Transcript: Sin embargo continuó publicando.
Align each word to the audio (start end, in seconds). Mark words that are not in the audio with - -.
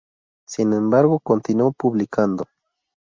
Sin 0.47 0.73
embargo 0.73 1.19
continuó 1.19 1.73
publicando. 1.73 2.45